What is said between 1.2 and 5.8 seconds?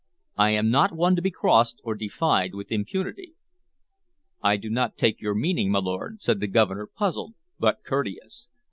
be crossed or defied with impunity." "I do not take your meaning, my